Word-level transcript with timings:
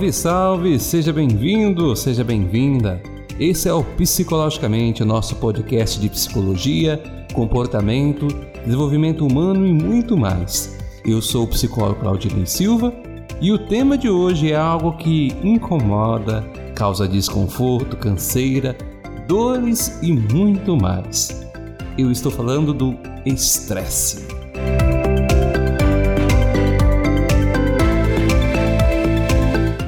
Salve, 0.00 0.12
salve! 0.12 0.80
Seja 0.80 1.12
bem-vindo, 1.12 1.94
seja 1.94 2.24
bem-vinda. 2.24 3.02
Esse 3.38 3.68
é 3.68 3.74
o 3.74 3.84
Psicologicamente, 3.84 5.04
nosso 5.04 5.36
podcast 5.36 6.00
de 6.00 6.08
psicologia, 6.08 6.98
comportamento, 7.34 8.26
desenvolvimento 8.64 9.26
humano 9.26 9.66
e 9.66 9.74
muito 9.74 10.16
mais. 10.16 10.78
Eu 11.04 11.20
sou 11.20 11.44
o 11.44 11.48
psicólogo 11.48 12.00
Claudinei 12.00 12.46
Silva 12.46 12.94
e 13.42 13.52
o 13.52 13.58
tema 13.58 13.98
de 13.98 14.08
hoje 14.08 14.52
é 14.52 14.56
algo 14.56 14.96
que 14.96 15.34
incomoda, 15.44 16.48
causa 16.74 17.06
desconforto, 17.06 17.94
canseira, 17.94 18.74
dores 19.28 19.98
e 20.02 20.14
muito 20.14 20.78
mais. 20.78 21.46
Eu 21.98 22.10
estou 22.10 22.32
falando 22.32 22.72
do 22.72 22.96
estresse. 23.26 24.39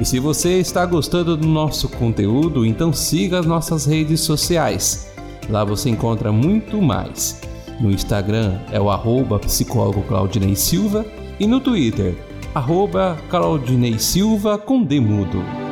E 0.03 0.05
se 0.05 0.19
você 0.19 0.59
está 0.59 0.85
gostando 0.85 1.37
do 1.37 1.47
nosso 1.47 1.87
conteúdo, 1.87 2.65
então 2.65 2.91
siga 2.91 3.39
as 3.39 3.45
nossas 3.45 3.85
redes 3.85 4.19
sociais. 4.19 5.09
Lá 5.49 5.63
você 5.63 5.89
encontra 5.89 6.29
muito 6.29 6.81
mais. 6.81 7.39
No 7.79 7.89
Instagram 7.89 8.59
é 8.69 8.81
o 8.81 8.91
arroba 8.91 9.39
psicólogo 9.39 10.03
Claudinei 10.03 10.57
Silva 10.57 11.05
e 11.39 11.47
no 11.47 11.61
Twitter, 11.61 12.17
arroba 12.53 13.17
Claudinei 13.29 13.97
Silva 13.97 14.57
com 14.57 14.83
Demudo. 14.83 15.62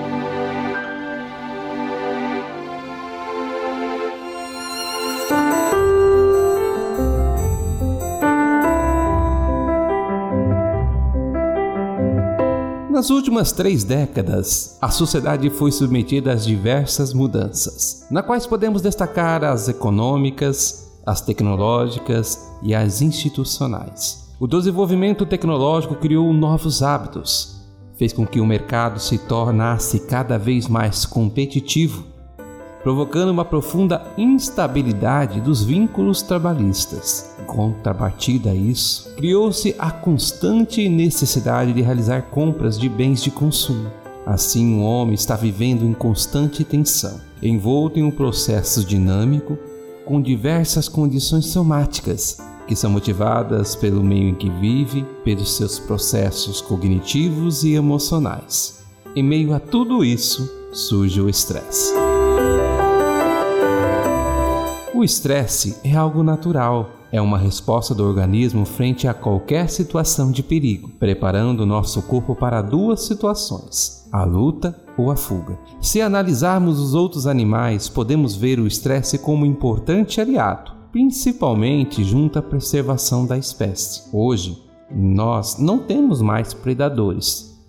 Nas 13.02 13.10
últimas 13.10 13.52
três 13.52 13.84
décadas, 13.84 14.78
a 14.80 14.92
sociedade 14.92 15.50
foi 15.50 15.72
submetida 15.72 16.34
a 16.34 16.36
diversas 16.36 17.16
mudanças, 17.16 18.06
na 18.12 18.22
quais 18.22 18.46
podemos 18.46 18.80
destacar 18.80 19.44
as 19.44 19.68
econômicas, 19.68 20.88
as 21.04 21.20
tecnológicas 21.20 22.38
e 22.62 22.76
as 22.76 23.02
institucionais. 23.02 24.32
O 24.40 24.46
desenvolvimento 24.46 25.26
tecnológico 25.26 25.96
criou 25.96 26.32
novos 26.32 26.84
hábitos, 26.84 27.60
fez 27.98 28.14
com 28.14 28.24
que 28.24 28.40
o 28.40 28.46
mercado 28.46 29.00
se 29.00 29.18
tornasse 29.18 30.02
cada 30.02 30.38
vez 30.38 30.68
mais 30.68 31.04
competitivo 31.04 32.06
provocando 32.84 33.30
uma 33.30 33.46
profunda 33.46 34.06
instabilidade 34.18 35.40
dos 35.42 35.64
vínculos 35.64 36.22
trabalhistas. 36.22 37.36
Em 37.40 37.46
contrapartida 37.46 38.52
a 38.52 38.56
isso, 38.56 39.14
criou-se 39.16 39.76
a 39.78 39.92
constante 39.92 40.88
necessidade 40.90 41.74
de 41.74 41.82
realizar 41.82 42.24
compras 42.24 42.80
de 42.80 42.90
bens 42.90 43.22
de 43.22 43.32
consumo. 43.32 43.90
Assim, 44.26 44.80
o 44.80 44.84
homem 44.84 45.16
está 45.16 45.36
vivendo 45.36 45.84
em 45.84 45.94
constante 45.94 46.64
tensão, 46.64 47.20
envolto 47.42 48.00
em 48.00 48.04
um 48.04 48.12
processo 48.12 48.84
dinâmico 48.86 49.58
com 50.06 50.22
diversas 50.22 50.88
condições 50.88 51.48
somáticas 51.48 52.38
que 52.68 52.76
são 52.76 52.90
motivadas 52.90 53.76
pelo 53.76 54.02
meio 54.02 54.30
em 54.30 54.36
que 54.36 54.50
vive, 54.50 55.06
pelos 55.26 55.58
seus 55.58 55.78
processos 55.78 56.62
cognitivos 56.62 57.66
e 57.66 57.74
emocionais. 57.74 58.86
Em 59.14 59.22
meio 59.22 59.54
a 59.54 59.60
tudo 59.60 60.06
isso, 60.06 60.50
surge 60.72 61.20
o 61.20 61.28
estresse. 61.28 62.11
O 65.02 65.04
estresse 65.04 65.80
é 65.84 65.96
algo 65.96 66.22
natural, 66.22 66.92
é 67.12 67.20
uma 67.20 67.40
resposta 67.40 67.96
do 67.96 68.04
organismo 68.04 68.68
frente 68.68 69.08
a 69.08 69.16
qualquer 69.16 69.68
situação 69.68 70.32
de 70.32 70.44
perigo, 70.44 70.90
preparando 71.00 71.62
o 71.62 71.66
nosso 71.66 72.04
corpo 72.04 72.36
para 72.36 72.62
duas 72.62 73.02
situações: 73.02 74.08
a 74.12 74.24
luta 74.24 74.80
ou 74.96 75.10
a 75.10 75.16
fuga. 75.16 75.58
Se 75.82 76.04
analisarmos 76.04 76.80
os 76.80 76.94
outros 76.94 77.26
animais, 77.26 77.90
podemos 77.90 78.36
ver 78.36 78.60
o 78.60 78.68
estresse 78.68 79.18
como 79.18 79.44
um 79.44 79.48
importante 79.48 80.22
aliado, 80.22 80.72
principalmente 80.92 82.04
junto 82.04 82.38
à 82.38 82.42
preservação 82.44 83.26
da 83.26 83.40
espécie. 83.40 84.04
Hoje, 84.14 84.56
nós 84.92 85.58
não 85.58 85.80
temos 85.80 86.22
mais 86.22 86.54
predadores, 86.54 87.60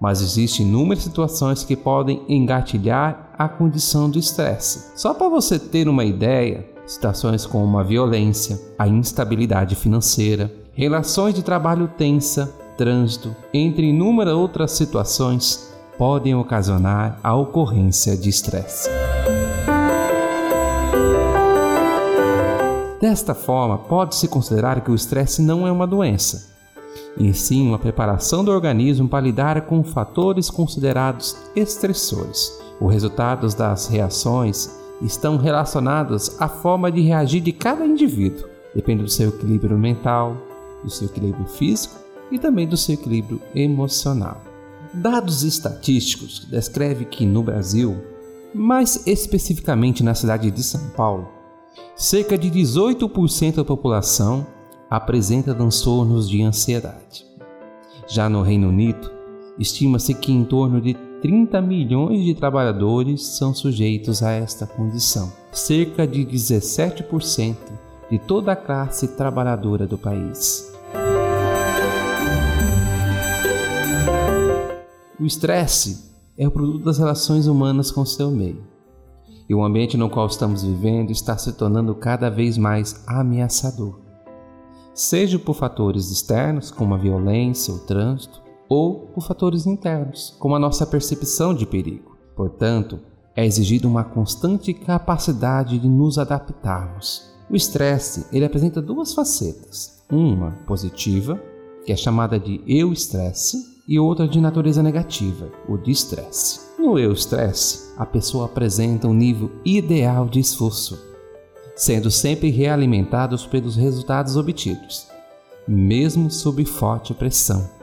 mas 0.00 0.20
existem 0.20 0.66
inúmeras 0.66 1.04
situações 1.04 1.62
que 1.62 1.76
podem 1.76 2.24
engatilhar 2.28 3.30
a 3.38 3.48
condição 3.48 4.10
do 4.10 4.18
estresse. 4.18 4.90
Só 4.96 5.14
para 5.14 5.28
você 5.28 5.56
ter 5.56 5.88
uma 5.88 6.04
ideia, 6.04 6.68
situações 6.90 7.46
como 7.46 7.78
a 7.78 7.84
violência, 7.84 8.60
a 8.76 8.88
instabilidade 8.88 9.76
financeira, 9.76 10.52
relações 10.72 11.32
de 11.32 11.40
trabalho 11.40 11.86
tensa, 11.86 12.52
trânsito, 12.76 13.34
entre 13.54 13.86
inúmeras 13.86 14.34
outras 14.34 14.72
situações, 14.72 15.72
podem 15.96 16.34
ocasionar 16.34 17.20
a 17.22 17.32
ocorrência 17.36 18.16
de 18.16 18.28
estresse. 18.28 18.90
Desta 23.00 23.34
forma, 23.36 23.78
pode-se 23.78 24.26
considerar 24.26 24.80
que 24.80 24.90
o 24.90 24.94
estresse 24.94 25.40
não 25.40 25.68
é 25.68 25.70
uma 25.70 25.86
doença, 25.86 26.50
e 27.16 27.32
sim 27.32 27.68
uma 27.68 27.78
preparação 27.78 28.44
do 28.44 28.50
organismo 28.50 29.08
para 29.08 29.24
lidar 29.24 29.60
com 29.62 29.84
fatores 29.84 30.50
considerados 30.50 31.36
estressores. 31.54 32.52
Os 32.80 32.92
resultados 32.92 33.54
das 33.54 33.86
reações 33.86 34.79
estão 35.00 35.36
relacionados 35.36 36.40
à 36.40 36.48
forma 36.48 36.90
de 36.90 37.00
reagir 37.00 37.40
de 37.40 37.52
cada 37.52 37.86
indivíduo, 37.86 38.48
depende 38.74 39.02
do 39.02 39.10
seu 39.10 39.30
equilíbrio 39.30 39.78
mental, 39.78 40.36
do 40.82 40.90
seu 40.90 41.06
equilíbrio 41.06 41.46
físico 41.46 41.94
e 42.30 42.38
também 42.38 42.66
do 42.66 42.76
seu 42.76 42.94
equilíbrio 42.94 43.40
emocional. 43.54 44.42
Dados 44.92 45.42
estatísticos 45.42 46.46
descrevem 46.50 47.06
que 47.06 47.24
no 47.24 47.42
Brasil, 47.42 47.96
mais 48.54 49.06
especificamente 49.06 50.02
na 50.02 50.14
cidade 50.14 50.50
de 50.50 50.62
São 50.62 50.88
Paulo, 50.90 51.28
cerca 51.96 52.36
de 52.36 52.50
18% 52.50 53.56
da 53.56 53.64
população 53.64 54.46
apresenta 54.88 55.54
transtornos 55.54 56.28
de 56.28 56.42
ansiedade. 56.42 57.24
Já 58.08 58.28
no 58.28 58.42
Reino 58.42 58.68
Unido, 58.68 59.10
estima-se 59.56 60.12
que 60.14 60.32
em 60.32 60.44
torno 60.44 60.80
de 60.80 60.96
30 61.22 61.60
milhões 61.60 62.24
de 62.24 62.34
trabalhadores 62.34 63.26
são 63.36 63.54
sujeitos 63.54 64.22
a 64.22 64.30
esta 64.32 64.66
condição, 64.66 65.30
cerca 65.52 66.06
de 66.06 66.24
17% 66.24 67.56
de 68.10 68.18
toda 68.18 68.52
a 68.52 68.56
classe 68.56 69.16
trabalhadora 69.16 69.86
do 69.86 69.98
país. 69.98 70.72
O 75.18 75.26
estresse 75.26 76.10
é 76.38 76.48
o 76.48 76.50
produto 76.50 76.84
das 76.84 76.96
relações 76.96 77.46
humanas 77.46 77.90
com 77.90 78.04
seu 78.06 78.30
meio. 78.30 78.64
E 79.46 79.54
o 79.54 79.62
ambiente 79.62 79.98
no 79.98 80.08
qual 80.08 80.26
estamos 80.26 80.62
vivendo 80.62 81.10
está 81.10 81.36
se 81.36 81.52
tornando 81.52 81.94
cada 81.94 82.30
vez 82.30 82.56
mais 82.56 83.04
ameaçador. 83.06 84.00
Seja 84.94 85.38
por 85.38 85.54
fatores 85.54 86.10
externos, 86.10 86.70
como 86.70 86.94
a 86.94 86.98
violência, 86.98 87.74
o 87.74 87.78
trânsito, 87.80 88.40
ou 88.70 89.08
por 89.12 89.26
fatores 89.26 89.66
internos, 89.66 90.36
como 90.38 90.54
a 90.54 90.58
nossa 90.58 90.86
percepção 90.86 91.52
de 91.52 91.66
perigo. 91.66 92.16
Portanto, 92.36 93.00
é 93.34 93.44
exigida 93.44 93.88
uma 93.88 94.04
constante 94.04 94.72
capacidade 94.72 95.76
de 95.76 95.88
nos 95.88 96.18
adaptarmos. 96.18 97.28
O 97.50 97.56
estresse 97.56 98.26
ele 98.32 98.44
apresenta 98.44 98.80
duas 98.80 99.12
facetas: 99.12 100.00
uma 100.10 100.52
positiva, 100.68 101.42
que 101.84 101.92
é 101.92 101.96
chamada 101.96 102.38
de 102.38 102.62
eu-estresse, 102.64 103.80
e 103.88 103.98
outra 103.98 104.28
de 104.28 104.40
natureza 104.40 104.84
negativa, 104.84 105.50
o 105.68 105.76
distresse. 105.76 106.60
No 106.78 106.96
eu-estresse, 106.96 107.92
a 107.98 108.06
pessoa 108.06 108.44
apresenta 108.44 109.08
um 109.08 109.14
nível 109.14 109.50
ideal 109.64 110.28
de 110.28 110.38
esforço, 110.38 110.96
sendo 111.74 112.08
sempre 112.08 112.50
realimentados 112.50 113.44
pelos 113.44 113.74
resultados 113.74 114.36
obtidos, 114.36 115.08
mesmo 115.66 116.30
sob 116.30 116.64
forte 116.64 117.12
pressão 117.12 117.79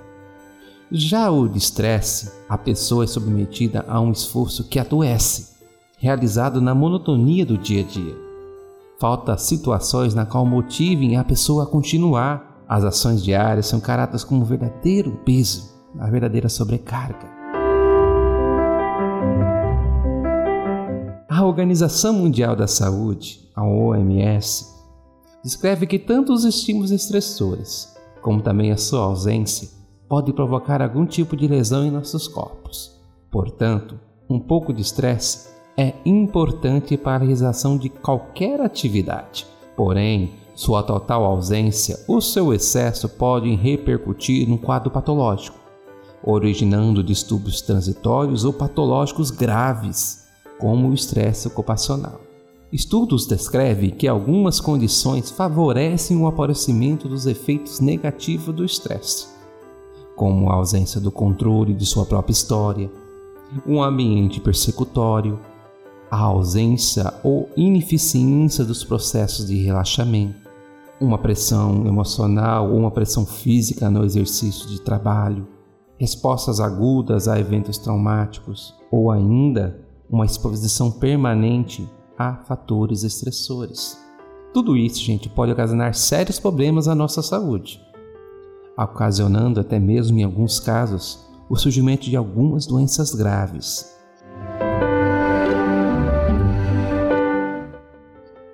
já 0.92 1.30
o 1.30 1.46
estresse, 1.48 2.32
a 2.48 2.58
pessoa 2.58 3.04
é 3.04 3.08
submetida 3.08 3.84
a 3.88 4.00
um 4.00 4.12
esforço 4.12 4.64
que 4.64 4.80
adoece, 4.80 5.58
realizado 5.98 6.62
na 6.62 6.74
monotonia 6.74 7.46
do 7.46 7.58
dia 7.58 7.82
a 7.82 7.84
dia. 7.84 8.16
Falta 9.00 9.38
situações 9.38 10.16
na 10.16 10.26
qual 10.26 10.46
motivem 10.46 11.18
a 11.18 11.24
pessoa 11.24 11.64
a 11.64 11.68
continuar. 11.68 12.64
As 12.70 12.84
ações 12.84 13.22
diárias 13.22 13.68
são 13.68 13.80
caradas 13.80 14.24
como 14.24 14.42
um 14.42 14.46
verdadeiro 14.46 15.12
peso, 15.26 15.74
a 16.00 16.10
verdadeira 16.10 16.50
sobrecarga. 16.50 17.36
A 21.30 21.46
Organização 21.46 22.14
Mundial 22.14 22.56
da 22.56 22.66
Saúde, 22.66 23.48
a 23.54 23.64
OMS, 23.64 24.66
descreve 25.44 25.86
que 25.86 26.00
tanto 26.00 26.34
os 26.34 26.46
estímulos 26.46 26.92
estressores, 26.92 27.94
como 28.22 28.42
também 28.42 28.72
a 28.72 28.78
sua 28.78 29.02
ausência, 29.02 29.77
pode 30.08 30.34
provocar 30.34 30.82
algum 30.82 31.06
tipo 31.06 31.36
de 31.36 31.48
lesão 31.48 31.86
em 31.86 31.92
nossos 31.92 32.28
corpos. 32.28 33.00
Portanto, 33.30 34.00
um 34.30 34.40
pouco 34.40 34.74
de 34.74 34.82
estresse 34.82 35.50
é 35.78 35.94
importante 36.06 36.98
para 36.98 37.16
a 37.16 37.20
realização 37.20 37.78
de 37.78 37.90
qualquer 37.90 38.60
atividade. 38.62 39.46
Porém, 39.76 40.32
sua 40.56 40.82
total 40.82 41.24
ausência 41.24 42.00
ou 42.08 42.20
seu 42.20 42.52
excesso 42.52 43.08
podem 43.08 43.56
repercutir 43.56 44.50
no 44.50 44.58
quadro 44.58 44.90
patológico, 44.90 45.60
originando 46.24 47.04
distúrbios 47.04 47.62
transitórios 47.62 48.44
ou 48.44 48.52
patológicos 48.52 49.30
graves, 49.30 50.26
como 50.58 50.90
o 50.90 50.94
estresse 50.94 51.48
ocupacional. 51.48 52.20
Estudos 52.74 53.28
descrevem 53.28 53.92
que 53.92 54.08
algumas 54.08 54.60
condições 54.60 55.30
favorecem 55.30 56.18
o 56.18 56.28
aparecimento 56.28 57.08
dos 57.08 57.28
efeitos 57.28 57.80
negativos 57.80 58.54
do 58.54 58.66
estresse, 58.66 59.28
como 60.18 60.50
a 60.50 60.56
ausência 60.56 61.00
do 61.00 61.12
controle 61.12 61.76
de 61.76 61.86
sua 61.86 62.04
própria 62.04 62.34
história, 62.34 62.92
um 63.66 63.82
ambiente 63.82 64.42
persecutório, 64.42 65.40
a 66.10 66.20
ausência 66.20 67.14
ou 67.24 67.48
ineficiência 67.56 68.66
dos 68.66 68.84
processos 68.84 69.46
de 69.46 69.56
relaxamento, 69.64 70.50
uma 71.00 71.20
pressão 71.20 71.86
emocional 71.86 72.72
ou 72.72 72.80
uma 72.80 72.90
pressão 72.90 73.28
física 73.28 73.92
no 73.92 74.04
exercício 74.04 74.68
de 74.68 74.82
trabalho, 74.82 75.48
respostas 76.00 76.60
agudas 76.60 77.28
a 77.28 77.40
eventos 77.40 77.78
traumáticos 77.78 78.74
ou 78.92 79.12
ainda 79.12 79.80
uma 80.10 80.26
exposição 80.26 80.90
permanente 80.90 81.88
a 82.18 82.38
fatores 82.38 83.04
estressores. 83.04 84.02
Tudo 84.52 84.76
isso, 84.76 85.00
gente, 85.00 85.30
pode 85.30 85.52
ocasionar 85.52 85.94
sérios 85.94 86.40
problemas 86.40 86.88
à 86.88 86.96
nossa 86.96 87.22
saúde, 87.22 87.80
ocasionando 88.78 89.60
até 89.60 89.80
mesmo 89.80 90.20
em 90.20 90.24
alguns 90.24 90.60
casos 90.60 91.26
o 91.50 91.56
surgimento 91.56 92.06
de 92.06 92.16
algumas 92.16 92.66
doenças 92.66 93.16
graves. 93.16 93.98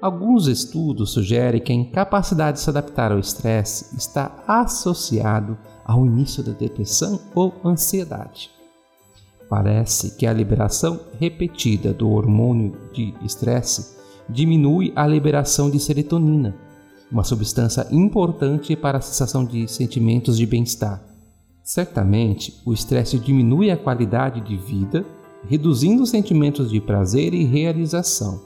Alguns 0.02 0.48
estudos 0.48 1.12
sugerem 1.12 1.62
que 1.62 1.72
a 1.72 1.76
incapacidade 1.76 2.58
de 2.58 2.64
se 2.64 2.70
adaptar 2.70 3.12
ao 3.12 3.20
estresse 3.20 3.96
está 3.96 4.44
associado 4.48 5.58
ao 5.86 6.06
início 6.06 6.44
da 6.44 6.52
depressão 6.52 7.20
ou 7.34 7.54
ansiedade. 7.64 8.52
Parece 9.50 10.18
que 10.18 10.26
a 10.26 10.34
liberação 10.34 11.00
repetida 11.20 11.94
do 11.94 12.10
hormônio 12.10 12.76
de 12.94 13.14
estresse 13.24 13.98
diminui 14.30 14.92
a 14.96 15.08
liberação 15.08 15.70
de 15.70 15.80
serotonina, 15.80 16.56
uma 17.14 17.24
substância 17.24 17.88
importante 17.92 18.76
para 18.76 18.98
a 18.98 19.02
sensação 19.02 19.46
de 19.46 19.68
sentimentos 19.68 20.36
de 20.36 20.48
bem-estar. 20.48 21.00
Certamente, 21.64 22.60
o 22.66 22.74
estresse 22.74 23.20
diminui 23.20 23.70
a 23.70 23.78
qualidade 23.78 24.42
de 24.42 24.58
vida, 24.58 25.06
reduzindo 25.48 26.02
os 26.02 26.10
sentimentos 26.10 26.72
de 26.72 26.82
prazer 26.82 27.36
e 27.36 27.44
realização. 27.44 28.42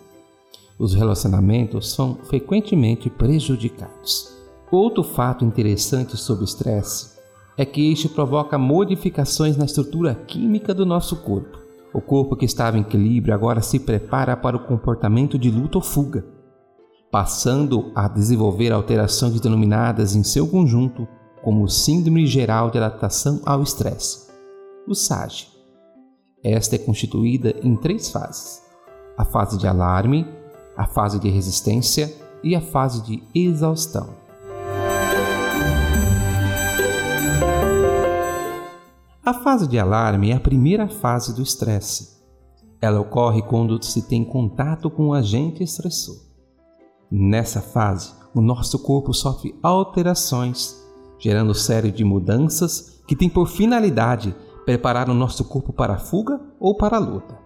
Os 0.78 0.94
relacionamentos 0.94 1.90
são 1.92 2.16
frequentemente 2.26 3.10
prejudicados. 3.10 4.36
Outro 4.70 5.02
fato 5.02 5.46
interessante 5.46 6.18
sobre 6.18 6.44
o 6.44 6.46
estresse 6.46 7.18
é 7.58 7.66
que 7.66 7.92
este 7.92 8.10
provoca 8.10 8.58
modificações 8.58 9.56
na 9.56 9.64
estrutura 9.64 10.14
química 10.14 10.74
do 10.74 10.86
nosso 10.86 11.16
corpo. 11.16 11.58
O 11.94 12.02
corpo 12.02 12.36
que 12.36 12.46
estava 12.46 12.78
em 12.78 12.82
equilíbrio 12.82 13.34
agora 13.34 13.62
se 13.62 13.80
prepara 13.80 14.36
para 14.36 14.58
o 14.58 14.66
comportamento 14.68 15.40
de 15.40 15.50
luta 15.50 15.78
ou 15.78 15.84
fuga, 15.84 16.37
passando 17.12 17.92
a 17.96 18.08
desenvolver 18.08 18.72
alterações 18.72 19.40
denominadas 19.40 20.16
em 20.16 20.24
seu 20.24 20.48
conjunto 20.48 21.08
como 21.44 21.68
Síndrome 21.70 22.26
Geral 22.26 22.70
de 22.70 22.78
Adaptação 22.78 23.42
ao 23.46 23.64
Estresse, 23.64 24.28
o 24.88 24.94
SAGE. 24.94 25.48
Esta 26.44 26.76
é 26.76 26.80
constituída 26.80 27.56
em 27.64 27.76
três 27.76 28.10
fases: 28.10 28.62
a 29.18 29.24
fase 29.24 29.58
de 29.58 29.68
alarme, 29.68 30.28
a 30.76 30.86
fase 30.86 31.20
de 31.20 31.30
resistência 31.30 32.14
e 32.44 32.56
a 32.56 32.62
fase 32.62 33.02
de 33.04 33.24
exaustão. 33.34 34.10
A 39.26 39.34
fase 39.34 39.68
de 39.68 39.78
alarme 39.78 40.32
é 40.32 40.36
a 40.36 40.40
primeira 40.40 40.88
fase 40.88 41.36
do 41.36 41.42
estresse. 41.42 42.18
Ela 42.80 43.02
ocorre 43.02 43.42
quando 43.42 43.84
se 43.84 44.08
tem 44.08 44.24
contato 44.24 44.90
com 44.90 45.08
um 45.08 45.14
agente 45.14 45.64
estressor. 45.64 46.27
Nessa 47.10 47.62
fase, 47.62 48.12
o 48.34 48.42
nosso 48.42 48.80
corpo 48.80 49.14
sofre 49.14 49.58
alterações, 49.64 50.76
gerando 51.18 51.56
série 51.56 51.92
de 51.92 52.04
mudanças 52.04 53.02
que 53.08 53.16
têm 53.16 53.30
por 53.30 53.48
finalidade 53.48 54.36
preparar 54.66 55.10
o 55.10 55.14
nosso 55.14 55.46
corpo 55.46 55.72
para 55.72 55.94
a 55.94 56.00
fuga 56.00 56.40
ou 56.60 56.76
para 56.76 56.98
a 56.98 57.00
luta. 57.00 57.40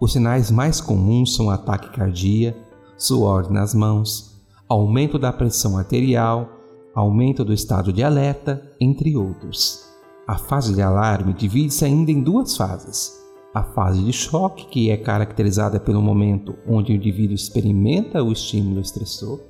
Os 0.00 0.12
sinais 0.12 0.50
mais 0.50 0.80
comuns 0.80 1.34
são 1.34 1.50
ataque 1.50 1.90
cardíaco, 1.90 2.58
suor 2.96 3.50
nas 3.50 3.74
mãos, 3.74 4.42
aumento 4.66 5.18
da 5.18 5.32
pressão 5.32 5.76
arterial, 5.76 6.48
aumento 6.94 7.44
do 7.44 7.52
estado 7.52 7.92
de 7.92 8.02
alerta, 8.02 8.62
entre 8.80 9.16
outros. 9.16 9.84
A 10.26 10.38
fase 10.38 10.74
de 10.74 10.80
alarme 10.80 11.34
divide-se 11.34 11.84
ainda 11.84 12.10
em 12.10 12.22
duas 12.22 12.56
fases. 12.56 13.23
A 13.54 13.62
fase 13.62 14.02
de 14.02 14.12
choque, 14.12 14.66
que 14.66 14.90
é 14.90 14.96
caracterizada 14.96 15.78
pelo 15.78 16.02
momento 16.02 16.56
onde 16.66 16.92
o 16.92 16.96
indivíduo 16.96 17.36
experimenta 17.36 18.20
o 18.20 18.32
estímulo 18.32 18.80
estressor, 18.80 19.40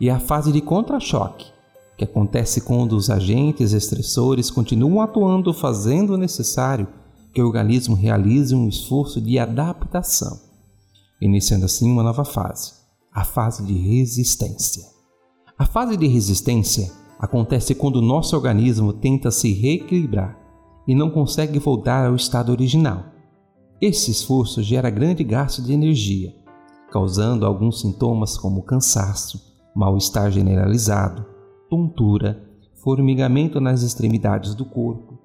e 0.00 0.08
a 0.08 0.18
fase 0.18 0.50
de 0.50 0.62
contra-choque, 0.62 1.44
que 1.98 2.04
acontece 2.04 2.62
quando 2.62 2.96
os 2.96 3.10
agentes 3.10 3.74
estressores 3.74 4.50
continuam 4.50 5.02
atuando, 5.02 5.52
fazendo 5.52 6.14
o 6.14 6.16
necessário 6.16 6.88
que 7.34 7.42
o 7.42 7.46
organismo 7.46 7.94
realize 7.94 8.54
um 8.54 8.66
esforço 8.66 9.20
de 9.20 9.38
adaptação, 9.38 10.40
iniciando 11.20 11.66
assim 11.66 11.92
uma 11.92 12.02
nova 12.02 12.24
fase, 12.24 12.72
a 13.12 13.22
fase 13.22 13.62
de 13.66 13.74
resistência. 13.74 14.84
A 15.58 15.66
fase 15.66 15.94
de 15.94 16.06
resistência 16.06 16.90
acontece 17.18 17.74
quando 17.74 17.96
o 17.96 18.02
nosso 18.02 18.34
organismo 18.34 18.94
tenta 18.94 19.30
se 19.30 19.52
reequilibrar 19.52 20.39
e 20.90 20.94
não 20.94 21.08
consegue 21.08 21.56
voltar 21.60 22.04
ao 22.04 22.16
estado 22.16 22.50
original. 22.50 23.04
Esse 23.80 24.10
esforço 24.10 24.60
gera 24.60 24.90
grande 24.90 25.22
gasto 25.22 25.62
de 25.62 25.72
energia, 25.72 26.34
causando 26.90 27.46
alguns 27.46 27.80
sintomas 27.80 28.36
como 28.36 28.64
cansaço, 28.64 29.40
mal-estar 29.72 30.32
generalizado, 30.32 31.24
tontura, 31.68 32.42
formigamento 32.74 33.60
nas 33.60 33.82
extremidades 33.82 34.52
do 34.52 34.64
corpo, 34.64 35.16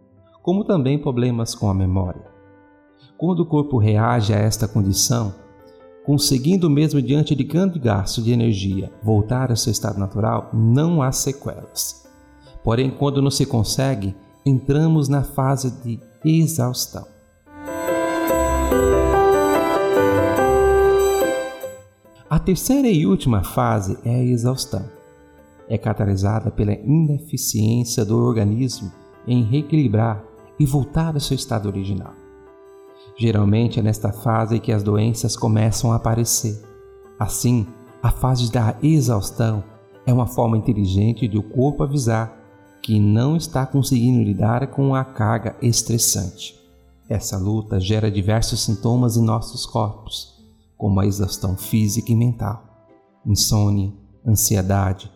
como 0.44 0.64
também 0.64 1.00
problemas 1.00 1.56
com 1.56 1.68
a 1.68 1.74
memória. 1.74 2.28
Quando 3.18 3.40
o 3.40 3.46
corpo 3.48 3.80
reage 3.80 4.36
a 4.36 4.38
esta 4.38 4.68
condição, 4.68 5.34
conseguindo 6.06 6.70
mesmo 6.70 7.02
diante 7.02 7.34
de 7.34 7.44
grande 7.44 7.80
gasto 7.80 8.22
de 8.22 8.32
energia 8.32 8.92
voltar 9.02 9.50
ao 9.50 9.58
seu 9.58 9.72
estado 9.72 9.98
natural, 9.98 10.48
não 10.54 11.02
há 11.02 11.12
sequelas. 11.12 12.08
Porém, 12.64 12.92
quando 12.92 13.20
não 13.20 13.32
se 13.32 13.48
consegue, 13.48 14.16
entramos 14.46 15.10
na 15.10 15.24
fase 15.24 15.72
de 15.82 16.00
exaustão. 16.24 17.08
A 22.30 22.38
terceira 22.38 22.88
e 22.88 23.08
última 23.08 23.44
fase 23.44 23.98
é 24.06 24.14
a 24.14 24.24
exaustão. 24.24 24.86
É 25.68 25.80
catalisada 25.80 26.52
pela 26.52 26.74
ineficiência 26.74 28.06
do 28.06 28.20
organismo 28.20 28.92
em 29.26 29.42
reequilibrar 29.44 30.24
e 30.60 30.66
voltar 30.66 31.16
ao 31.16 31.20
seu 31.20 31.34
estado 31.34 31.68
original. 31.68 32.14
Geralmente 33.18 33.80
é 33.80 33.82
nesta 33.82 34.12
fase 34.12 34.60
que 34.60 34.72
as 34.72 34.84
doenças 34.84 35.36
começam 35.36 35.92
a 35.92 35.96
aparecer. 35.96 36.62
Assim, 37.18 37.66
a 38.04 38.12
fase 38.12 38.52
da 38.52 38.78
exaustão 38.84 39.64
é 40.06 40.14
uma 40.14 40.28
forma 40.28 40.56
inteligente 40.56 41.28
de 41.28 41.36
o 41.36 41.42
corpo 41.42 41.82
avisar 41.82 42.45
que 42.86 43.00
não 43.00 43.36
está 43.36 43.66
conseguindo 43.66 44.24
lidar 44.24 44.68
com 44.68 44.94
a 44.94 45.04
carga 45.04 45.58
estressante. 45.60 46.56
Essa 47.10 47.36
luta 47.36 47.80
gera 47.80 48.12
diversos 48.12 48.62
sintomas 48.62 49.18
em 49.18 49.24
nossos 49.24 49.66
corpos, 49.66 50.36
como 50.78 51.00
a 51.00 51.06
exaustão 51.08 51.58
física 51.58 52.12
e 52.12 52.16
mental, 52.16 52.64
insônia, 53.26 53.92
ansiedade, 54.24 55.12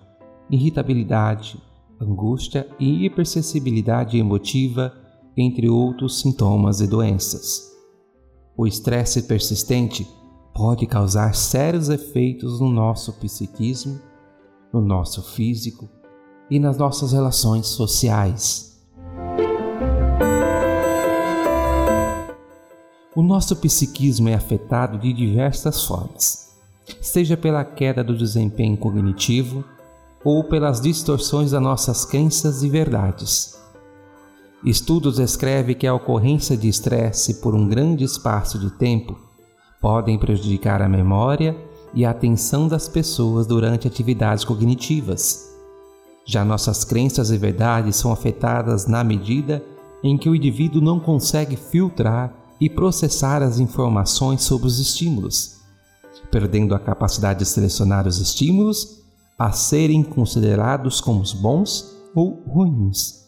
irritabilidade, 0.50 1.62
angústia 2.02 2.68
e 2.80 3.06
hipersensibilidade 3.06 4.18
emotiva, 4.18 4.92
entre 5.38 5.70
outros 5.70 6.22
sintomas 6.22 6.82
e 6.82 6.88
doenças. 6.88 7.72
O 8.58 8.66
estresse 8.66 9.22
persistente 9.28 10.08
pode 10.56 10.88
causar 10.88 11.36
sérios 11.36 11.88
efeitos 11.88 12.60
no 12.60 12.72
nosso 12.72 13.14
psiquismo, 13.20 14.00
no 14.74 14.82
nosso 14.82 15.22
físico 15.22 15.99
e 16.50 16.60
nas 16.60 16.78
nossas 16.78 17.12
relações 17.12 17.68
sociais. 17.68 18.70
O 23.16 23.22
nosso 23.22 23.56
psiquismo 23.58 24.30
é 24.30 24.34
afetado 24.34 24.98
de 24.98 25.12
diversas 25.12 25.84
formas, 25.84 26.56
seja 27.02 27.36
pela 27.36 27.66
queda 27.66 28.04
do 28.04 28.18
desempenho 28.18 28.78
cognitivo 28.78 29.64
ou 30.24 30.44
pelas 30.44 30.80
distorções 30.80 31.52
das 31.52 31.62
nossas 31.62 32.06
crenças 32.06 32.64
e 32.64 32.70
verdades. 32.70 33.60
Estudos 34.64 35.18
descrevem 35.18 35.76
que 35.76 35.88
a 35.88 35.94
ocorrência 35.94 36.56
de 36.56 36.68
estresse 36.68 37.42
por 37.42 37.56
um 37.56 37.68
grande 37.68 38.04
espaço 38.04 38.60
de 38.60 38.70
tempo 38.72 39.18
podem 39.82 40.20
prejudicar 40.20 40.82
a 40.82 40.90
memória 40.90 41.58
e 41.94 42.06
a 42.06 42.12
atenção 42.12 42.68
das 42.68 42.88
pessoas 42.88 43.48
durante 43.48 43.88
atividades 43.88 44.44
cognitivas. 44.44 45.49
Já 46.30 46.46
nossas 46.46 46.84
crenças 46.84 47.32
e 47.32 47.40
verdades 47.40 47.96
são 47.96 48.12
afetadas 48.12 48.86
na 48.86 49.04
medida 49.04 49.66
em 50.04 50.16
que 50.16 50.30
o 50.30 50.36
indivíduo 50.36 50.80
não 50.80 51.00
consegue 51.00 51.56
filtrar 51.56 52.32
e 52.62 52.70
processar 52.70 53.42
as 53.42 53.58
informações 53.58 54.44
sobre 54.44 54.68
os 54.68 54.78
estímulos, 54.78 55.58
perdendo 56.30 56.76
a 56.76 56.80
capacidade 56.80 57.40
de 57.40 57.46
selecionar 57.48 58.08
os 58.08 58.20
estímulos 58.20 59.02
a 59.40 59.52
serem 59.52 60.04
considerados 60.04 61.02
como 61.02 61.24
bons 61.42 61.98
ou 62.14 62.44
ruins. 62.48 63.28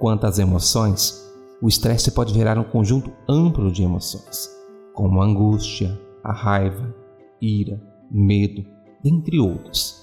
Quanto 0.00 0.26
às 0.26 0.40
emoções, 0.40 1.24
o 1.62 1.68
estresse 1.68 2.10
pode 2.10 2.34
gerar 2.34 2.58
um 2.58 2.64
conjunto 2.64 3.12
amplo 3.28 3.70
de 3.70 3.84
emoções, 3.84 4.50
como 4.94 5.22
a 5.22 5.24
angústia, 5.24 5.96
a 6.24 6.32
raiva, 6.32 6.92
ira, 7.40 7.80
medo, 8.10 8.64
dentre 9.00 9.38
outros. 9.38 10.01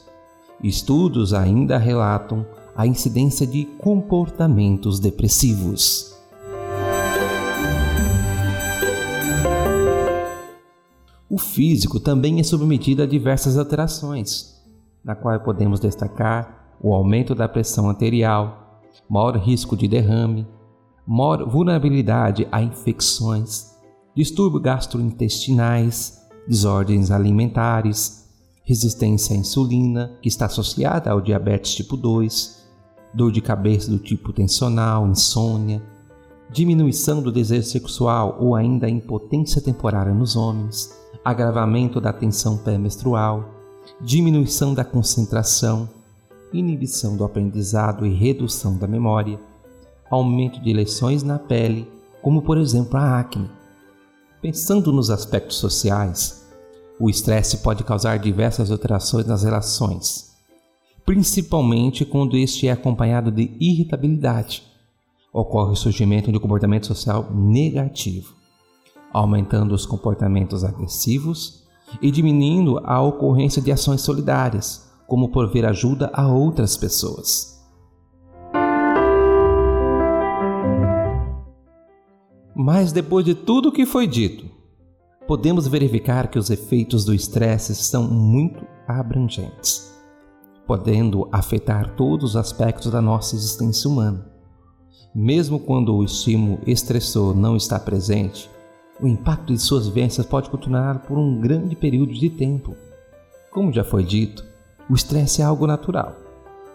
Estudos 0.61 1.33
ainda 1.33 1.77
relatam 1.77 2.45
a 2.75 2.85
incidência 2.85 3.47
de 3.47 3.63
comportamentos 3.63 4.99
depressivos. 4.99 6.13
O 11.29 11.37
físico 11.37 11.97
também 11.97 12.41
é 12.41 12.43
submetido 12.43 13.01
a 13.01 13.05
diversas 13.05 13.57
alterações, 13.57 14.61
na 15.01 15.15
qual 15.15 15.39
podemos 15.39 15.79
destacar 15.79 16.75
o 16.81 16.93
aumento 16.93 17.33
da 17.33 17.47
pressão 17.47 17.89
arterial, 17.89 18.81
maior 19.09 19.37
risco 19.37 19.77
de 19.77 19.87
derrame, 19.87 20.45
maior 21.07 21.47
vulnerabilidade 21.47 22.45
a 22.51 22.61
infecções, 22.61 23.77
distúrbios 24.13 24.63
gastrointestinais, 24.63 26.19
desordens 26.45 27.11
alimentares, 27.11 28.18
resistência 28.69 29.35
à 29.35 29.39
insulina, 29.39 30.15
que 30.21 30.29
está 30.29 30.45
associada 30.45 31.09
ao 31.09 31.19
diabetes 31.19 31.73
tipo 31.73 31.97
2, 31.97 32.67
dor 33.11 33.31
de 33.31 33.41
cabeça 33.41 33.89
do 33.89 33.97
tipo 33.97 34.31
tensional, 34.31 35.07
insônia, 35.07 35.81
diminuição 36.51 37.19
do 37.19 37.31
desejo 37.31 37.67
sexual 37.67 38.37
ou 38.39 38.55
ainda 38.55 38.87
impotência 38.87 39.59
temporária 39.59 40.13
nos 40.13 40.35
homens, 40.35 40.95
agravamento 41.25 41.99
da 41.99 42.13
tensão 42.13 42.59
pré-menstrual, 42.59 43.49
diminuição 43.99 44.75
da 44.75 44.85
concentração, 44.85 45.89
inibição 46.53 47.17
do 47.17 47.23
aprendizado 47.23 48.05
e 48.05 48.13
redução 48.13 48.77
da 48.77 48.85
memória, 48.85 49.39
aumento 50.11 50.61
de 50.61 50.71
lesões 50.73 51.23
na 51.23 51.39
pele, 51.39 51.89
como 52.21 52.43
por 52.43 52.59
exemplo 52.59 52.99
a 52.99 53.19
acne. 53.19 53.49
Pensando 54.43 54.93
nos 54.93 55.09
aspectos 55.09 55.57
sociais, 55.57 56.38
o 56.99 57.09
estresse 57.09 57.59
pode 57.59 57.83
causar 57.83 58.19
diversas 58.19 58.69
alterações 58.69 59.25
nas 59.25 59.43
relações, 59.43 60.35
principalmente 61.05 62.03
quando 62.03 62.35
este 62.35 62.67
é 62.67 62.71
acompanhado 62.71 63.31
de 63.31 63.55
irritabilidade. 63.59 64.63
Ocorre 65.31 65.71
o 65.71 65.77
surgimento 65.77 66.31
de 66.31 66.39
comportamento 66.39 66.87
social 66.87 67.31
negativo, 67.33 68.35
aumentando 69.13 69.73
os 69.73 69.85
comportamentos 69.85 70.63
agressivos 70.63 71.63
e 72.01 72.11
diminuindo 72.11 72.79
a 72.83 73.01
ocorrência 73.01 73.61
de 73.61 73.71
ações 73.71 74.01
solidárias, 74.01 74.91
como 75.07 75.29
prover 75.29 75.65
ajuda 75.65 76.11
a 76.13 76.27
outras 76.27 76.75
pessoas. 76.75 77.57
Mas 82.55 82.91
depois 82.91 83.23
de 83.23 83.33
tudo 83.33 83.69
o 83.69 83.71
que 83.71 83.85
foi 83.85 84.05
dito, 84.05 84.58
podemos 85.29 85.67
verificar 85.67 86.27
que 86.27 86.39
os 86.39 86.49
efeitos 86.49 87.05
do 87.05 87.13
estresse 87.13 87.75
são 87.75 88.09
muito 88.09 88.65
abrangentes, 88.87 89.93
podendo 90.65 91.29
afetar 91.31 91.95
todos 91.95 92.31
os 92.31 92.35
aspectos 92.35 92.91
da 92.91 92.99
nossa 92.99 93.35
existência 93.35 93.87
humana. 93.87 94.27
Mesmo 95.13 95.59
quando 95.59 95.95
o 95.95 96.03
estímulo 96.03 96.59
estressor 96.65 97.35
não 97.35 97.55
está 97.55 97.79
presente, 97.79 98.49
o 98.99 99.07
impacto 99.07 99.53
de 99.53 99.59
suas 99.59 99.85
vivências 99.85 100.25
pode 100.25 100.49
continuar 100.49 101.03
por 101.03 101.15
um 101.15 101.39
grande 101.39 101.75
período 101.75 102.11
de 102.11 102.31
tempo. 102.31 102.75
Como 103.51 103.71
já 103.71 103.83
foi 103.83 104.03
dito, 104.03 104.43
o 104.89 104.95
estresse 104.95 105.43
é 105.43 105.45
algo 105.45 105.67
natural, 105.67 106.15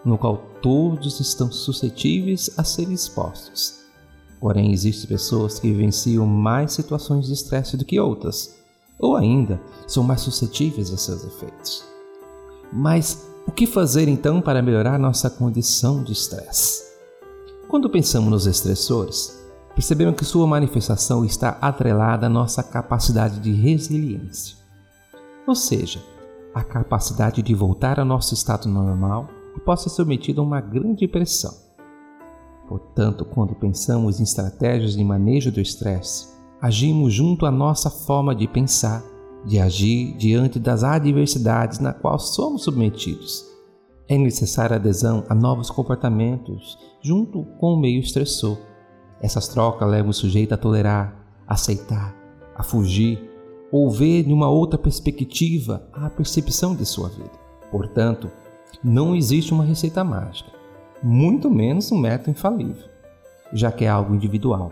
no 0.05 0.17
qual 0.17 0.37
todos 0.61 1.19
estão 1.19 1.51
suscetíveis 1.51 2.57
a 2.57 2.63
serem 2.63 2.93
expostos. 2.93 3.84
Porém, 4.45 4.71
existem 4.71 5.07
pessoas 5.07 5.57
que 5.57 5.71
vivenciam 5.71 6.23
mais 6.27 6.73
situações 6.73 7.25
de 7.25 7.33
estresse 7.33 7.75
do 7.75 7.83
que 7.83 7.99
outras, 7.99 8.55
ou 8.99 9.15
ainda 9.15 9.59
são 9.87 10.03
mais 10.03 10.21
suscetíveis 10.21 10.93
a 10.93 10.97
seus 10.97 11.25
efeitos. 11.25 11.83
Mas 12.71 13.27
o 13.47 13.51
que 13.51 13.65
fazer 13.65 14.07
então 14.07 14.39
para 14.39 14.61
melhorar 14.61 14.99
nossa 14.99 15.31
condição 15.31 16.03
de 16.03 16.11
estresse? 16.11 16.83
Quando 17.67 17.89
pensamos 17.89 18.29
nos 18.29 18.45
estressores, 18.45 19.35
percebemos 19.73 20.15
que 20.15 20.23
sua 20.23 20.45
manifestação 20.45 21.25
está 21.25 21.57
atrelada 21.59 22.27
à 22.27 22.29
nossa 22.29 22.61
capacidade 22.61 23.39
de 23.39 23.51
resiliência, 23.51 24.57
ou 25.47 25.55
seja, 25.55 26.03
a 26.53 26.63
capacidade 26.63 27.41
de 27.41 27.55
voltar 27.55 27.99
ao 27.99 28.05
nosso 28.05 28.35
estado 28.35 28.69
normal 28.69 29.27
e 29.57 29.59
possa 29.59 29.89
ser 29.89 29.95
submetido 29.95 30.39
a 30.39 30.43
uma 30.43 30.61
grande 30.61 31.07
pressão. 31.07 31.64
Portanto, 32.67 33.25
quando 33.25 33.55
pensamos 33.55 34.19
em 34.19 34.23
estratégias 34.23 34.95
de 34.95 35.03
manejo 35.03 35.51
do 35.51 35.61
estresse, 35.61 36.33
agimos 36.61 37.13
junto 37.13 37.45
à 37.45 37.51
nossa 37.51 37.89
forma 37.89 38.33
de 38.35 38.47
pensar, 38.47 39.03
de 39.45 39.59
agir 39.59 40.15
diante 40.17 40.59
das 40.59 40.83
adversidades 40.83 41.79
na 41.79 41.93
qual 41.93 42.17
somos 42.17 42.63
submetidos. 42.63 43.45
É 44.07 44.17
necessária 44.17 44.75
adesão 44.75 45.23
a 45.29 45.35
novos 45.35 45.69
comportamentos 45.69 46.77
junto 47.01 47.43
com 47.59 47.73
o 47.73 47.79
meio 47.79 47.99
estressor 47.99 48.57
essas 49.21 49.47
trocas 49.47 49.89
levam 49.89 50.11
o 50.11 50.13
sujeito 50.13 50.53
a 50.53 50.57
tolerar, 50.57 51.15
a 51.47 51.53
aceitar, 51.53 52.15
a 52.55 52.63
fugir 52.63 53.19
ou 53.71 53.89
ver 53.89 54.23
de 54.23 54.33
uma 54.33 54.49
outra 54.49 54.77
perspectiva 54.77 55.87
a 55.91 56.09
percepção 56.09 56.75
de 56.75 56.85
sua 56.85 57.09
vida. 57.09 57.31
Portanto, 57.71 58.29
não 58.83 59.15
existe 59.15 59.53
uma 59.53 59.63
receita 59.63 60.03
mágica, 60.03 60.51
muito 61.05 61.51
menos 61.51 61.91
um 61.91 61.99
método 61.99 62.31
infalível, 62.31 62.89
já 63.53 63.71
que 63.71 63.85
é 63.85 63.87
algo 63.87 64.15
individual. 64.15 64.71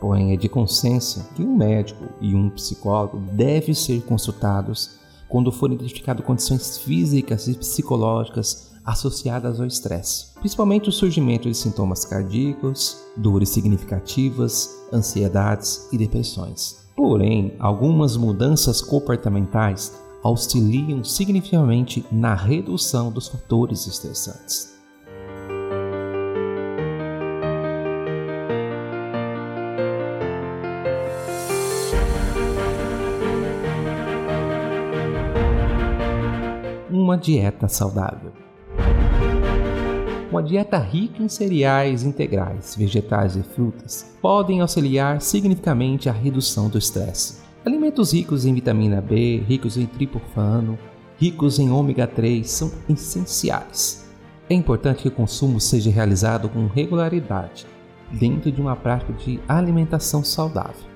Porém, 0.00 0.32
é 0.32 0.36
de 0.36 0.48
consenso 0.48 1.24
que 1.36 1.42
um 1.42 1.56
médico 1.56 2.04
e 2.20 2.34
um 2.34 2.50
psicólogo 2.50 3.18
devem 3.32 3.72
ser 3.72 4.02
consultados 4.02 4.98
quando 5.28 5.52
forem 5.52 5.76
identificadas 5.76 6.26
condições 6.26 6.78
físicas 6.78 7.46
e 7.46 7.54
psicológicas 7.54 8.72
associadas 8.84 9.60
ao 9.60 9.66
estresse, 9.66 10.34
principalmente 10.34 10.88
o 10.88 10.92
surgimento 10.92 11.48
de 11.48 11.56
sintomas 11.56 12.04
cardíacos, 12.04 13.00
dores 13.16 13.48
significativas, 13.48 14.68
ansiedades 14.92 15.88
e 15.92 15.98
depressões. 15.98 16.88
Porém, 16.96 17.54
algumas 17.60 18.16
mudanças 18.16 18.80
comportamentais 18.80 19.92
auxiliam 20.24 21.04
significativamente 21.04 22.04
na 22.10 22.34
redução 22.34 23.12
dos 23.12 23.28
fatores 23.28 23.86
estressantes. 23.86 24.75
Uma 37.06 37.16
dieta 37.16 37.68
saudável. 37.68 38.32
Uma 40.28 40.42
dieta 40.42 40.76
rica 40.76 41.22
em 41.22 41.28
cereais 41.28 42.02
integrais, 42.02 42.74
vegetais 42.74 43.36
e 43.36 43.44
frutas 43.44 44.12
podem 44.20 44.60
auxiliar 44.60 45.20
significativamente 45.20 46.08
a 46.08 46.12
redução 46.12 46.68
do 46.68 46.76
estresse. 46.76 47.42
Alimentos 47.64 48.12
ricos 48.12 48.44
em 48.44 48.52
vitamina 48.52 49.00
B, 49.00 49.36
ricos 49.46 49.76
em 49.76 49.86
triptofano, 49.86 50.76
ricos 51.16 51.60
em 51.60 51.70
ômega 51.70 52.08
3 52.08 52.50
são 52.50 52.72
essenciais. 52.88 54.10
É 54.50 54.54
importante 54.54 55.02
que 55.02 55.08
o 55.08 55.12
consumo 55.12 55.60
seja 55.60 55.92
realizado 55.92 56.48
com 56.48 56.66
regularidade, 56.66 57.68
dentro 58.10 58.50
de 58.50 58.60
uma 58.60 58.74
prática 58.74 59.12
de 59.12 59.38
alimentação 59.46 60.24
saudável. 60.24 60.90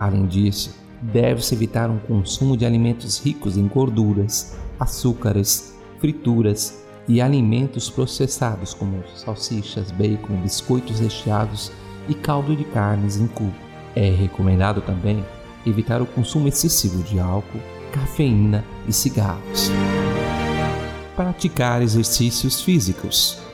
Além 0.00 0.24
disso, 0.24 0.74
deve-se 1.00 1.54
evitar 1.54 1.90
um 1.90 1.98
consumo 1.98 2.56
de 2.56 2.64
alimentos 2.64 3.18
ricos 3.18 3.56
em 3.56 3.66
gorduras, 3.66 4.56
açúcares, 4.78 5.74
frituras 5.98 6.82
e 7.08 7.20
alimentos 7.20 7.88
processados 7.88 8.74
como 8.74 9.02
salsichas, 9.14 9.90
bacon, 9.90 10.36
biscoitos 10.42 11.00
recheados 11.00 11.70
e 12.08 12.14
caldo 12.14 12.54
de 12.56 12.64
carnes 12.64 13.16
em 13.16 13.26
cubo. 13.26 13.54
É 13.94 14.10
recomendado 14.10 14.80
também 14.80 15.24
evitar 15.64 16.02
o 16.02 16.06
consumo 16.06 16.48
excessivo 16.48 17.02
de 17.02 17.18
álcool, 17.18 17.60
cafeína 17.92 18.64
e 18.86 18.92
cigarros. 18.92 19.70
Praticar 21.14 21.80
exercícios 21.80 22.60
físicos. 22.60 23.45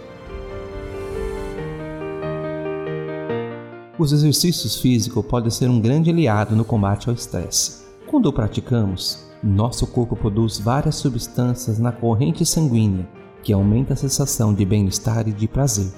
Os 4.03 4.11
exercícios 4.11 4.79
físicos 4.79 5.25
podem 5.25 5.49
ser 5.49 5.71
um 5.71 5.81
grande 5.81 6.11
aliado 6.11 6.57
no 6.57 6.65
combate 6.65 7.09
ao 7.09 7.15
estresse. 7.15 7.85
Quando 8.09 8.27
o 8.27 8.33
praticamos, 8.33 9.29
nosso 9.41 9.87
corpo 9.87 10.17
produz 10.17 10.59
várias 10.59 10.97
substâncias 10.97 11.79
na 11.79 11.93
corrente 11.93 12.45
sanguínea 12.45 13.09
que 13.45 13.53
aumenta 13.53 13.93
a 13.93 13.97
sensação 13.97 14.53
de 14.53 14.65
bem-estar 14.65 15.29
e 15.29 15.33
de 15.33 15.47
prazer. 15.47 15.93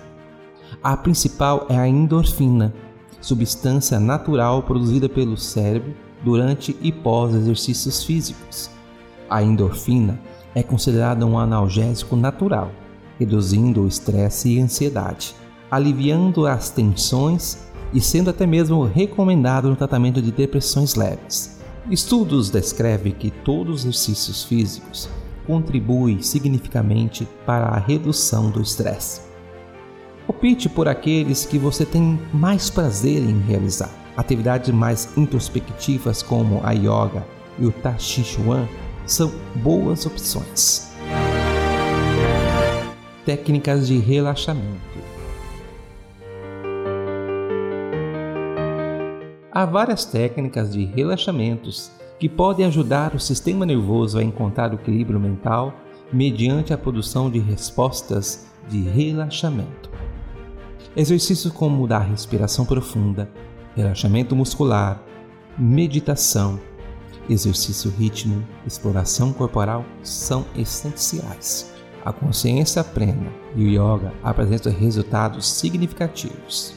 A 0.82 0.94
principal 0.98 1.64
é 1.70 1.78
a 1.78 1.88
endorfina, 1.88 2.74
substância 3.22 3.98
natural 3.98 4.62
produzida 4.64 5.08
pelo 5.08 5.38
cérebro 5.38 5.94
durante 6.22 6.76
e 6.82 6.92
pós 6.92 7.34
exercícios 7.34 8.04
físicos. 8.04 8.68
A 9.30 9.42
endorfina 9.42 10.20
é 10.54 10.62
considerada 10.62 11.24
um 11.24 11.38
analgésico 11.38 12.16
natural, 12.16 12.70
reduzindo 13.18 13.80
o 13.80 13.88
estresse 13.88 14.50
e 14.50 14.60
ansiedade, 14.60 15.34
aliviando 15.70 16.46
as 16.46 16.68
tensões 16.68 17.72
e 17.94 18.00
sendo 18.00 18.28
até 18.28 18.44
mesmo 18.44 18.84
recomendado 18.84 19.70
no 19.70 19.76
tratamento 19.76 20.20
de 20.20 20.32
depressões 20.32 20.96
leves. 20.96 21.60
Estudos 21.88 22.50
descrevem 22.50 23.12
que 23.12 23.30
todos 23.30 23.76
os 23.76 23.84
exercícios 23.84 24.42
físicos 24.42 25.08
contribuem 25.46 26.20
significativamente 26.20 27.28
para 27.46 27.66
a 27.66 27.78
redução 27.78 28.50
do 28.50 28.60
estresse. 28.60 29.20
Opte 30.26 30.68
por 30.68 30.88
aqueles 30.88 31.44
que 31.44 31.58
você 31.58 31.84
tem 31.84 32.18
mais 32.32 32.70
prazer 32.70 33.22
em 33.22 33.38
realizar. 33.40 33.90
Atividades 34.16 34.70
mais 34.74 35.16
introspectivas 35.16 36.22
como 36.22 36.60
a 36.64 36.72
yoga 36.72 37.26
e 37.58 37.66
o 37.66 37.70
tai 37.70 37.98
chi 37.98 38.24
chuan 38.24 38.66
são 39.06 39.30
boas 39.56 40.06
opções. 40.06 40.90
Técnicas 43.26 43.86
de 43.86 43.98
relaxamento. 43.98 45.13
Há 49.54 49.64
várias 49.64 50.04
técnicas 50.04 50.72
de 50.72 50.84
relaxamentos 50.84 51.92
que 52.18 52.28
podem 52.28 52.66
ajudar 52.66 53.14
o 53.14 53.20
sistema 53.20 53.64
nervoso 53.64 54.18
a 54.18 54.24
encontrar 54.24 54.72
o 54.72 54.74
equilíbrio 54.74 55.20
mental 55.20 55.72
mediante 56.12 56.74
a 56.74 56.78
produção 56.78 57.30
de 57.30 57.38
respostas 57.38 58.48
de 58.68 58.82
relaxamento. 58.82 59.88
Exercícios 60.96 61.52
como 61.52 61.86
da 61.86 62.00
respiração 62.00 62.66
profunda, 62.66 63.30
relaxamento 63.76 64.34
muscular, 64.34 65.00
meditação, 65.56 66.58
exercício 67.30 67.92
ritmo, 67.92 68.44
exploração 68.66 69.32
corporal 69.32 69.84
são 70.02 70.44
essenciais. 70.56 71.72
A 72.04 72.12
consciência 72.12 72.82
plena 72.82 73.32
e 73.54 73.64
o 73.64 73.68
yoga 73.68 74.12
apresentam 74.20 74.72
resultados 74.72 75.48
significativos. 75.48 76.74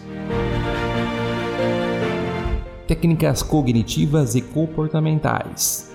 Técnicas 2.88 3.44
cognitivas 3.44 4.34
e 4.34 4.42
comportamentais. 4.42 5.92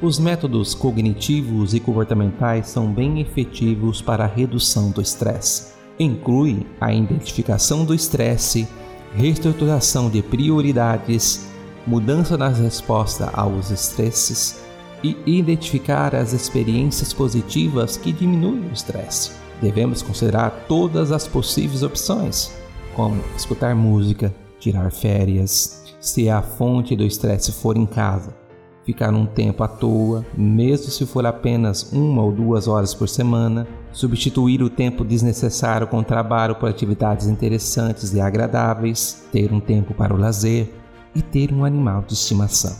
Os 0.00 0.20
métodos 0.20 0.72
cognitivos 0.72 1.74
e 1.74 1.80
comportamentais 1.80 2.68
são 2.68 2.92
bem 2.92 3.20
efetivos 3.20 4.00
para 4.00 4.22
a 4.22 4.28
redução 4.28 4.92
do 4.92 5.02
estresse. 5.02 5.72
Incluem 5.98 6.64
a 6.80 6.94
identificação 6.94 7.84
do 7.84 7.92
estresse, 7.92 8.68
reestruturação 9.16 10.08
de 10.08 10.22
prioridades, 10.22 11.48
mudança 11.84 12.38
nas 12.38 12.60
respostas 12.60 13.28
aos 13.32 13.72
estresses 13.72 14.60
e 15.02 15.16
identificar 15.26 16.14
as 16.14 16.32
experiências 16.32 17.12
positivas 17.12 17.96
que 17.96 18.12
diminuem 18.12 18.68
o 18.68 18.72
estresse. 18.72 19.32
Devemos 19.60 20.02
considerar 20.02 20.66
todas 20.68 21.10
as 21.10 21.26
possíveis 21.26 21.82
opções, 21.82 22.52
como 22.94 23.20
escutar 23.36 23.74
música, 23.74 24.32
tirar 24.58 24.90
férias, 24.90 25.84
se 26.00 26.28
a 26.28 26.42
fonte 26.42 26.94
do 26.94 27.04
estresse 27.04 27.52
for 27.52 27.76
em 27.76 27.86
casa, 27.86 28.34
ficar 28.84 29.12
um 29.12 29.26
tempo 29.26 29.64
à 29.64 29.68
toa, 29.68 30.24
mesmo 30.36 30.90
se 30.90 31.04
for 31.04 31.26
apenas 31.26 31.92
uma 31.92 32.22
ou 32.22 32.30
duas 32.30 32.68
horas 32.68 32.94
por 32.94 33.08
semana, 33.08 33.66
substituir 33.92 34.62
o 34.62 34.70
tempo 34.70 35.04
desnecessário 35.04 35.86
com 35.86 36.02
trabalho 36.02 36.54
por 36.54 36.68
atividades 36.68 37.26
interessantes 37.26 38.14
e 38.14 38.20
agradáveis, 38.20 39.26
ter 39.32 39.52
um 39.52 39.58
tempo 39.58 39.92
para 39.92 40.14
o 40.14 40.18
lazer, 40.18 40.72
e 41.16 41.22
ter 41.22 41.52
um 41.52 41.64
animal 41.64 42.02
de 42.02 42.12
estimação. 42.12 42.76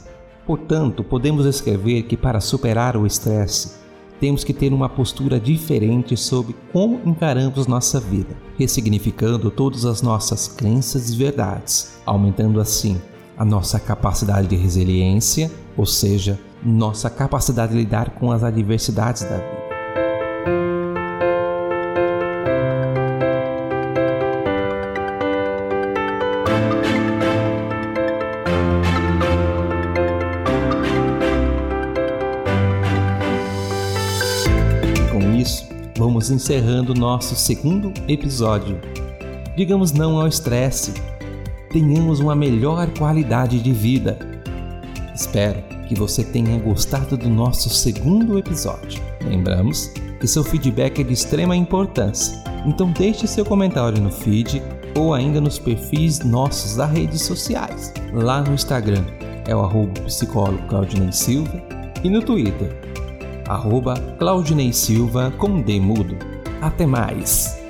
Portanto, 0.46 1.02
podemos 1.02 1.46
escrever 1.46 2.02
que 2.02 2.16
para 2.16 2.40
superar 2.40 2.96
o 2.96 3.06
estresse, 3.06 3.72
temos 4.20 4.44
que 4.44 4.52
ter 4.52 4.72
uma 4.72 4.88
postura 4.88 5.38
diferente 5.38 6.16
sobre 6.16 6.54
como 6.72 7.00
encaramos 7.04 7.66
nossa 7.66 8.00
vida, 8.00 8.36
ressignificando 8.58 9.50
todas 9.50 9.84
as 9.84 10.02
nossas 10.02 10.48
crenças 10.48 11.10
e 11.10 11.16
verdades, 11.16 11.98
aumentando 12.04 12.60
assim 12.60 13.00
a 13.36 13.44
nossa 13.44 13.78
capacidade 13.78 14.48
de 14.48 14.56
resiliência, 14.56 15.50
ou 15.76 15.84
seja, 15.84 16.38
nossa 16.64 17.10
capacidade 17.10 17.72
de 17.72 17.78
lidar 17.78 18.10
com 18.10 18.32
as 18.32 18.42
adversidades 18.42 19.22
da 19.22 19.36
vida. 19.36 19.55
Encerrando 36.46 36.94
nosso 36.94 37.34
segundo 37.34 37.92
episódio. 38.06 38.80
Digamos 39.56 39.90
não 39.90 40.20
ao 40.20 40.28
estresse, 40.28 40.94
tenhamos 41.72 42.20
uma 42.20 42.36
melhor 42.36 42.88
qualidade 42.96 43.58
de 43.58 43.72
vida. 43.72 44.16
Espero 45.12 45.60
que 45.88 45.96
você 45.96 46.22
tenha 46.22 46.56
gostado 46.60 47.16
do 47.16 47.28
nosso 47.28 47.68
segundo 47.68 48.38
episódio. 48.38 49.02
Lembramos 49.24 49.88
que 50.20 50.28
seu 50.28 50.44
feedback 50.44 51.00
é 51.00 51.04
de 51.04 51.14
extrema 51.14 51.56
importância, 51.56 52.40
então 52.64 52.92
deixe 52.92 53.26
seu 53.26 53.44
comentário 53.44 54.00
no 54.00 54.12
feed 54.12 54.62
ou 54.96 55.14
ainda 55.14 55.40
nos 55.40 55.58
perfis 55.58 56.20
nossos 56.20 56.76
das 56.76 56.92
redes 56.92 57.22
sociais. 57.22 57.92
Lá 58.12 58.40
no 58.40 58.54
Instagram 58.54 59.04
é 59.48 59.56
o 59.56 59.64
arroba 59.64 60.00
psicólogo 60.02 60.62
Claudinei 60.68 61.10
Silva 61.10 61.60
e 62.04 62.08
no 62.08 62.22
Twitter 62.22 62.86
arroba 63.48 63.94
Claudinei 64.16 64.72
Silva 64.72 65.32
com 65.38 65.60
D 65.60 65.80
mudo. 65.80 66.35
Até 66.62 66.86
mais! 66.86 67.65